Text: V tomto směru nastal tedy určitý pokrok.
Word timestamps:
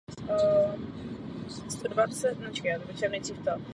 V 0.07 0.15
tomto 0.15 0.35
směru 1.71 1.95
nastal 1.95 2.31
tedy 2.35 2.47
určitý 2.47 3.33
pokrok. 3.33 3.61